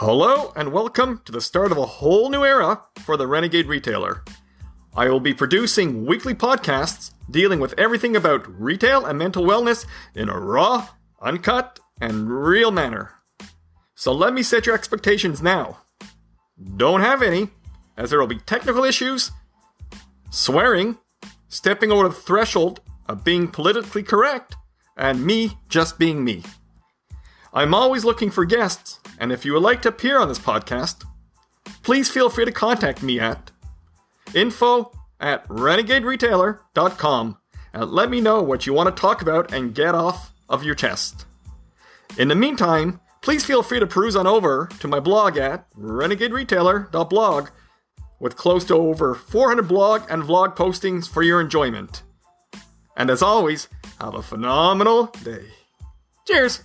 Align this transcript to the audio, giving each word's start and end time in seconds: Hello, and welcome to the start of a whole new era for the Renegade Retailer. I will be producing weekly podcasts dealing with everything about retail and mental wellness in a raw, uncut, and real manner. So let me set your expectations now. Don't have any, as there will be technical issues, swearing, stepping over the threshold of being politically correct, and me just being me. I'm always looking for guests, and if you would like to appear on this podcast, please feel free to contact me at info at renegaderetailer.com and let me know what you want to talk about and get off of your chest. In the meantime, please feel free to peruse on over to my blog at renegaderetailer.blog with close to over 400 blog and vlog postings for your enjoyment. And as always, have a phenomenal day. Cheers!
Hello, 0.00 0.52
and 0.54 0.72
welcome 0.72 1.20
to 1.24 1.32
the 1.32 1.40
start 1.40 1.72
of 1.72 1.76
a 1.76 1.84
whole 1.84 2.30
new 2.30 2.44
era 2.44 2.82
for 3.04 3.16
the 3.16 3.26
Renegade 3.26 3.66
Retailer. 3.66 4.22
I 4.94 5.08
will 5.08 5.18
be 5.18 5.34
producing 5.34 6.06
weekly 6.06 6.34
podcasts 6.34 7.14
dealing 7.28 7.58
with 7.58 7.74
everything 7.76 8.14
about 8.14 8.46
retail 8.48 9.04
and 9.04 9.18
mental 9.18 9.44
wellness 9.44 9.86
in 10.14 10.28
a 10.28 10.38
raw, 10.38 10.86
uncut, 11.20 11.80
and 12.00 12.30
real 12.30 12.70
manner. 12.70 13.14
So 13.96 14.12
let 14.12 14.34
me 14.34 14.44
set 14.44 14.66
your 14.66 14.76
expectations 14.76 15.42
now. 15.42 15.78
Don't 16.76 17.00
have 17.00 17.20
any, 17.20 17.48
as 17.96 18.10
there 18.10 18.20
will 18.20 18.28
be 18.28 18.38
technical 18.38 18.84
issues, 18.84 19.32
swearing, 20.30 20.96
stepping 21.48 21.90
over 21.90 22.06
the 22.06 22.14
threshold 22.14 22.82
of 23.08 23.24
being 23.24 23.48
politically 23.48 24.04
correct, 24.04 24.54
and 24.96 25.26
me 25.26 25.58
just 25.68 25.98
being 25.98 26.22
me. 26.22 26.44
I'm 27.52 27.74
always 27.74 28.04
looking 28.04 28.30
for 28.30 28.44
guests, 28.44 29.00
and 29.18 29.32
if 29.32 29.44
you 29.44 29.52
would 29.52 29.62
like 29.62 29.82
to 29.82 29.88
appear 29.88 30.18
on 30.18 30.28
this 30.28 30.38
podcast, 30.38 31.04
please 31.82 32.08
feel 32.08 32.30
free 32.30 32.44
to 32.44 32.52
contact 32.52 33.02
me 33.02 33.20
at 33.20 33.50
info 34.34 34.92
at 35.20 35.46
renegaderetailer.com 35.48 37.38
and 37.72 37.90
let 37.90 38.10
me 38.10 38.20
know 38.20 38.42
what 38.42 38.66
you 38.66 38.72
want 38.72 38.94
to 38.94 39.00
talk 39.00 39.20
about 39.22 39.52
and 39.52 39.74
get 39.74 39.94
off 39.94 40.32
of 40.48 40.64
your 40.64 40.74
chest. 40.74 41.26
In 42.16 42.28
the 42.28 42.34
meantime, 42.34 43.00
please 43.20 43.44
feel 43.44 43.62
free 43.62 43.80
to 43.80 43.86
peruse 43.86 44.16
on 44.16 44.26
over 44.26 44.68
to 44.80 44.88
my 44.88 45.00
blog 45.00 45.36
at 45.36 45.70
renegaderetailer.blog 45.74 47.48
with 48.20 48.36
close 48.36 48.64
to 48.64 48.74
over 48.74 49.14
400 49.14 49.68
blog 49.68 50.02
and 50.08 50.22
vlog 50.22 50.56
postings 50.56 51.08
for 51.08 51.22
your 51.22 51.40
enjoyment. 51.40 52.02
And 52.96 53.10
as 53.10 53.22
always, 53.22 53.68
have 54.00 54.14
a 54.14 54.22
phenomenal 54.22 55.06
day. 55.22 55.46
Cheers! 56.26 56.64